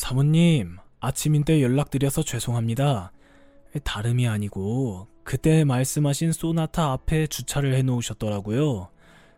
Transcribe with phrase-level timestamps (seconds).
[0.00, 3.12] 사모님, 아침인데 연락드려서 죄송합니다.
[3.84, 8.88] 다름이 아니고 그때 말씀하신 소나타 앞에 주차를 해놓으셨더라고요.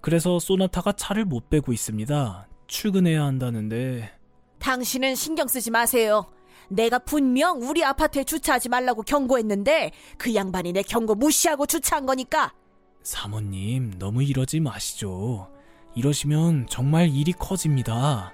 [0.00, 2.48] 그래서 소나타가 차를 못 빼고 있습니다.
[2.68, 4.10] 출근해야 한다는데
[4.58, 6.24] 당신은 신경 쓰지 마세요.
[6.70, 12.54] 내가 분명 우리 아파트에 주차하지 말라고 경고했는데 그 양반이 내 경고 무시하고 주차한 거니까.
[13.02, 15.50] 사모님 너무 이러지 마시죠.
[15.94, 18.32] 이러시면 정말 일이 커집니다.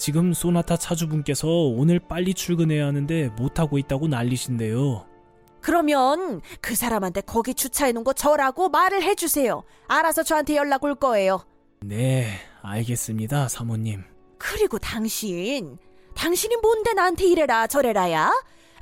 [0.00, 5.06] 지금 소나타 차주분께서 오늘 빨리 출근해야 하는데 못하고 있다고 난리신데요.
[5.60, 9.62] 그러면 그 사람한테 거기 주차해 놓은 거 저라고 말을 해주세요.
[9.88, 11.44] 알아서 저한테 연락 올 거예요.
[11.82, 12.30] 네,
[12.62, 14.02] 알겠습니다, 사모님.
[14.38, 15.76] 그리고 당신,
[16.14, 18.32] 당신이 뭔데 나한테 이래라 저래라야?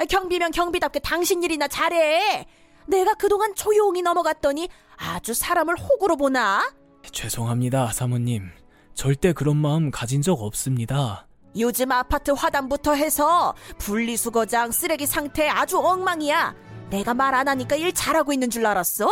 [0.08, 2.46] 경비면 경비답게 당신 일이나 잘해.
[2.86, 6.72] 내가 그동안 조용히 넘어갔더니 아주 사람을 호구로 보나?
[7.10, 8.50] 죄송합니다, 사모님.
[8.98, 11.28] 절대 그런 마음 가진 적 없습니다.
[11.56, 16.52] 요즘 아파트 화단부터 해서 분리수거장 쓰레기 상태 아주 엉망이야.
[16.90, 19.08] 내가 말 안 하니까 일 잘하고 있는 줄 알았어?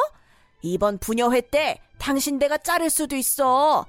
[0.63, 3.87] 이번 분여회 때 당신 내가 자를 수도 있어.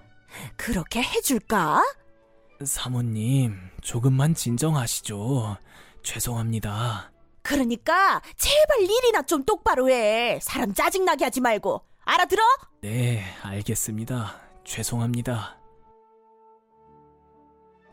[0.55, 1.83] 그렇게 해줄까?
[2.63, 5.57] 사모님, 조금만 진정하시죠.
[6.03, 7.11] 죄송합니다.
[7.41, 10.37] 그러니까 제발 일이나 좀 똑바로 해.
[10.43, 11.81] 사람 짜증나게 하지 말고.
[12.05, 12.43] 알아들어?
[12.83, 14.35] 네, 알겠습니다.
[14.63, 15.56] 죄송합니다.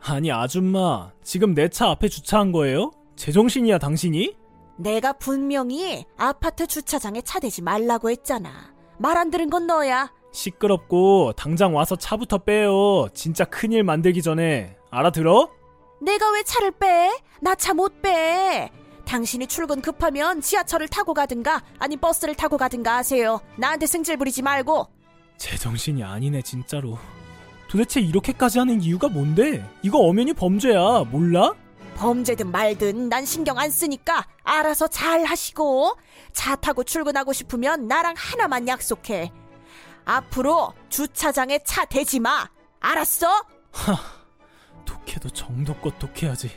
[0.07, 2.91] 아니, 아줌마, 지금 내 차 앞에 주차한 거예요?
[3.17, 4.37] 제정신이야, 당신이?
[4.77, 8.75] 내가 분명히 아파트 주차장에 차 대지 말라고 했잖아.
[8.99, 10.13] 말 안 들은 건 너야.
[10.33, 13.09] 시끄럽고 당장 와서 차부터 빼요.
[13.15, 14.77] 진짜 큰일 만들기 전에.
[14.91, 15.49] 알아들어?
[16.03, 17.11] 내가 왜 차를 빼?
[17.41, 18.71] 나 차 못 빼.
[19.07, 23.41] 당신이 출근 급하면 지하철을 타고 가든가 아니 버스를 타고 가든가 하세요.
[23.57, 24.87] 나한테 승질 부리지 말고.
[25.39, 26.99] 제정신이 아니네, 진짜로.
[27.75, 29.69] 도대체 이렇게까지 하는 이유가 뭔데?
[29.83, 31.01] 이거 엄연히 범죄야.
[31.11, 31.53] 몰라?
[31.97, 35.97] 범죄든 말든 난 신경 안 쓰니까 알아서 잘 하시고
[36.33, 39.33] 차 타고 출근하고 싶으면 나랑 하나만 약속해.
[40.05, 42.49] 앞으로 주차장에 차 대지 마.
[42.79, 43.27] 알았어?
[44.85, 46.53] 독해도 정도껏 독해야지.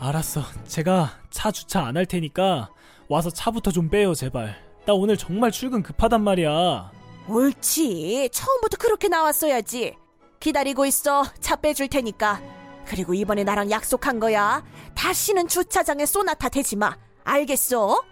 [0.00, 0.42] 알았어.
[0.66, 2.70] 제가 차 주차 안 할 테니까
[3.08, 4.56] 와서 차부터 좀 빼요, 제발.
[4.84, 6.90] 나 오늘 정말 출근 급하단 말이야.
[7.28, 8.30] 옳지.
[8.32, 9.96] 처음부터 그렇게 나왔어야지.
[10.40, 11.24] 기다리고 있어.
[11.40, 12.40] 차 빼줄 테니까.
[12.86, 14.64] 그리고 이번에 나랑 약속한 거야.
[14.94, 16.96] 다시는 주차장에 소나타 대지 마.
[17.24, 18.02] 알겠어?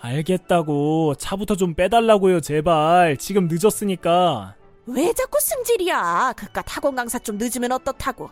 [0.00, 1.14] 알겠다고.
[1.16, 3.16] 차부터 좀 빼달라고요, 제발.
[3.16, 4.54] 지금 늦었으니까.
[4.86, 6.34] 왜 자꾸 승질이야?
[6.36, 8.30] 그깟 학원 강사 좀 늦으면 어떻다고.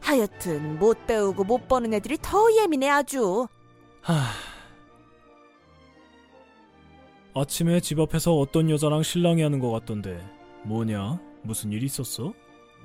[0.00, 3.46] 하여튼 못 배우고 못 버는 애들이 더 예민해 아주.
[4.00, 4.14] 하...
[7.34, 10.20] 아침에 집 앞에서 어떤 여자랑 실랑이 하는 것 같던데.
[10.64, 11.18] 뭐냐?
[11.42, 12.32] 무슨 일 있었어?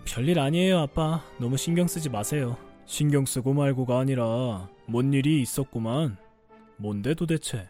[0.05, 1.21] 별일 아니에요, 아빠.
[1.37, 2.55] 너무 신경 쓰지 마세요.
[2.85, 6.17] 신경 쓰고 말고가 아니라 뭔 일이 있었구만.
[6.77, 7.67] 뭔데 도대체?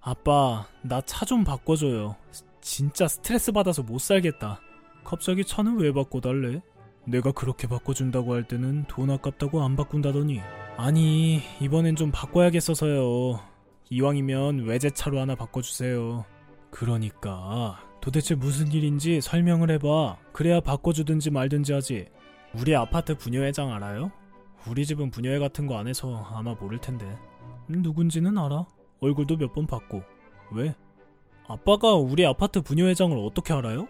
[0.00, 2.16] 아빠, 나 차 좀 바꿔줘요.
[2.60, 4.60] 진짜 스트레스 받아서 못 살겠다.
[5.04, 6.62] 갑자기 차는 왜 바꿔달래?
[7.06, 10.40] 내가 그렇게 바꿔준다고 할 때는 돈 아깝다고 안 바꾼다더니.
[10.78, 13.40] 아니, 이번엔 좀 바꿔야겠어서요.
[13.98, 16.24] 이왕이면 외제차로 하나 바꿔주세요.
[16.70, 20.16] 그러니까 도대체 무슨 일인지 설명을 해봐.
[20.32, 22.06] 그래야 바꿔주든지 말든지 하지.
[22.54, 24.10] 우리 아파트 부녀회장 알아요?
[24.68, 27.06] 우리 집은 부녀회 같은 거 안 해서 아마 모를 텐데.
[27.70, 28.66] 음, 누군지는 알아.
[29.00, 30.02] 얼굴도 몇 번 봤고.
[30.52, 30.74] 왜?
[31.46, 33.86] 아빠가 우리 아파트 부녀회장을 어떻게 알아요?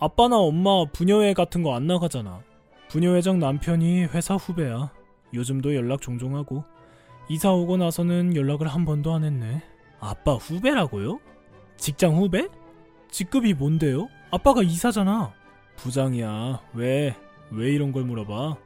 [0.00, 2.42] 아빠나 엄마 부녀회 같은 거 안 나가잖아.
[2.88, 4.90] 부녀회장 남편이 회사 후배야.
[5.32, 6.64] 요즘도 연락 종종 하고.
[7.28, 9.62] 이사 오고 나서는 연락을 한 번도 안 했네.
[10.00, 11.20] 아빠 후배라고요?
[11.76, 12.48] 직장 후배?
[13.10, 14.08] 직급이 뭔데요?
[14.30, 15.32] 아빠가 이사잖아.
[15.76, 16.60] 부장이야.
[16.74, 17.14] 왜?
[17.50, 18.56] 왜 이런 걸 물어봐?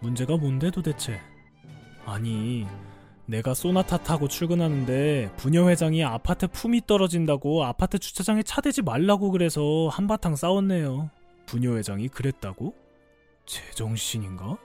[0.00, 1.20] 문제가 뭔데 도대체?
[2.04, 2.66] 아니,
[3.26, 9.88] 내가 소나타 타고 출근하는데 부녀 회장이 아파트 품이 떨어진다고 아파트 주차장에 차 대지 말라고 그래서
[9.92, 11.10] 한바탕 싸웠네요.
[11.46, 12.74] 부녀 회장이 그랬다고?
[13.46, 14.56] 제정신인가?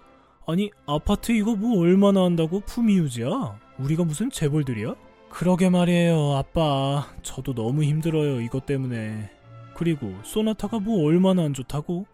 [0.46, 2.60] 아니 아파트 이거 뭐 얼마나 한다고?
[2.62, 3.60] 품위 유지야?
[3.80, 4.96] 우리가 무슨 재벌들이야?
[5.30, 7.08] 그러게 말이에요 아빠.
[7.24, 9.32] 저도 너무 힘들어요 이것 때문에.
[9.76, 12.06] 그리고 소나타가 뭐 얼마나 안 좋다고?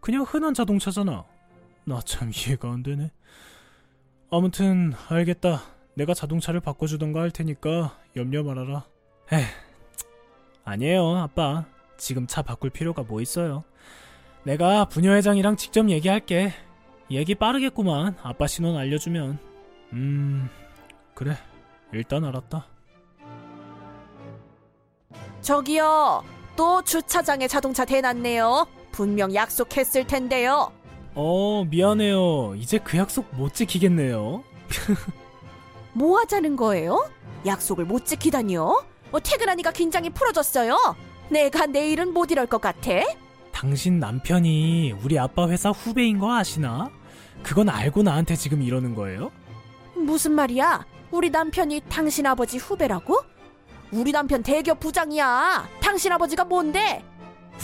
[0.00, 1.24] 그냥 흔한 자동차잖아.
[1.86, 3.10] 나 참 이해가 안 되네.
[4.30, 5.62] 아무튼 알겠다.
[5.94, 8.84] 내가 자동차를 바꿔주던가 할 테니까 염려 말아라.
[9.32, 9.44] 에
[10.64, 11.66] 아니에요 아빠.
[11.96, 13.62] 지금 차 바꿀 필요가 뭐 있어요?
[14.42, 16.52] 내가 부녀회장이랑 직접 얘기할게
[17.10, 18.16] 얘기 빠르겠구만.
[18.22, 19.38] 아빠 신원 알려주면.
[19.92, 20.48] 음,
[21.14, 21.36] 그래.
[21.92, 22.66] 일단 알았다.
[25.42, 26.24] 저기요.
[26.56, 28.66] 또 주차장에 자동차 대놨네요.
[28.92, 30.72] 분명 약속했을 텐데요.
[31.14, 32.54] 어, 미안해요.
[32.56, 34.42] 이제 그 약속 못 지키겠네요.
[35.92, 37.08] 뭐 하자는 거예요?
[37.46, 38.84] 약속을 못 지키다니요?
[39.10, 40.76] 뭐 퇴근하니까 긴장이 풀어졌어요?
[41.28, 42.90] 내가 내일은 못 이럴 것 같아?
[43.54, 46.90] 당신 남편이 우리 아빠 회사 후배인 거 아시나?
[47.44, 49.30] 그건 알고 나한테 지금 이러는 거예요?
[49.94, 50.84] 무슨 말이야?
[51.12, 53.16] 우리 남편이 당신 아버지 후배라고?
[53.92, 55.68] 우리 남편 대기업 부장이야.
[55.80, 57.04] 당신 아버지가 뭔데?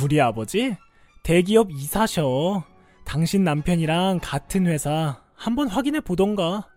[0.02, 0.76] 우리 아버지?
[1.24, 2.62] 대기업 이사셔.
[3.04, 6.68] 당신 남편이랑 같은 회사 한번 확인해 보던가.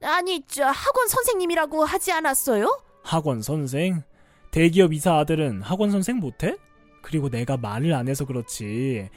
[0.00, 2.80] 아니, 저 학원 선생님이라고 하지 않았어요?
[3.02, 4.02] 학원 선생?
[4.52, 6.56] 대기업 이사 아들은 학원 선생 못해?
[7.02, 9.08] 그리고 내가 말을 안 해서 그렇지.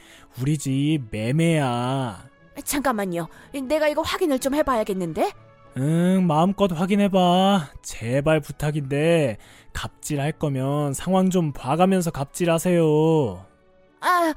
[0.42, 2.26] 우리 집 매매야.
[2.64, 3.28] 잠깐만요.
[3.68, 5.32] 내가 이거 확인을 좀 해봐야겠는데?
[5.78, 7.70] 응, 마음껏 확인해봐.
[7.82, 9.38] 제발 부탁인데,
[9.74, 13.46] 갑질 할 거면 상황 좀 봐가면서 갑질하세요.
[14.02, 14.34] 아,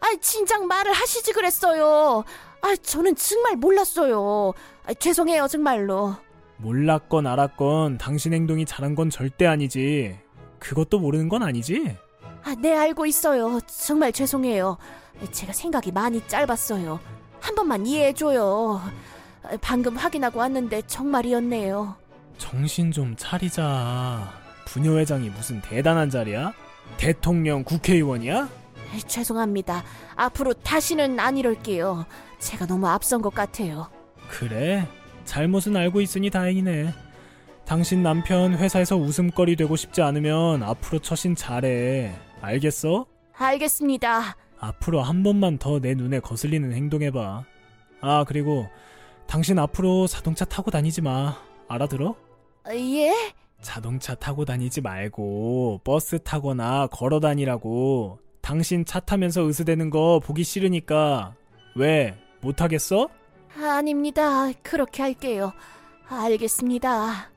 [0.00, 2.24] 아, 진작 말을 하시지 그랬어요.
[2.60, 4.52] 아, 저는 정말 몰랐어요.
[4.86, 6.16] 아, 죄송해요, 정말로.
[6.58, 10.18] 몰랐건 알았건 당신 행동이 잘한 건 절대 아니지.
[10.58, 11.96] 그것도 모르는 건 아니지?
[12.44, 13.58] 아, 네, 알고 있어요.
[13.66, 14.76] 정말 죄송해요.
[15.32, 17.00] 제가 생각이 많이 짧았어요.
[17.40, 18.80] 한 번만 이해해줘요.
[19.60, 21.96] 방금 확인하고 왔는데 정말이었네요.
[22.38, 24.32] 정신 좀 차리자.
[24.66, 26.52] 부녀회장이 무슨 대단한 자리야?
[26.96, 28.48] 대통령 국회의원이야?
[29.06, 29.82] 죄송합니다.
[30.14, 32.04] 앞으로 다시는 안 이럴게요.
[32.38, 33.88] 제가 너무 앞선 것 같아요.
[34.28, 34.86] 그래?
[35.24, 36.92] 잘못은 알고 있으니 다행이네.
[37.64, 42.14] 당신 남편 회사에서 웃음거리 되고 싶지 않으면 앞으로 처신 잘해.
[42.44, 43.06] 알겠어?
[43.36, 44.36] 알겠습니다.
[44.58, 47.44] 앞으로 한 번만 더 내 눈에 거슬리는 행동해봐.
[48.00, 48.66] 아, 그리고
[49.26, 51.36] 당신 앞으로 자동차 타고 다니지 마.
[51.68, 52.14] 알아들어?
[52.70, 53.12] 예?
[53.60, 58.18] 자동차 타고 다니지 말고 버스 타거나 걸어 다니라고.
[58.42, 61.34] 당신 차 타면서 으스대는 거 보기 싫으니까.
[61.76, 62.14] 왜?
[62.42, 63.08] 못하겠어?
[63.58, 64.52] 아닙니다.
[64.62, 65.52] 그렇게 할게요.
[66.08, 67.30] 알겠습니다.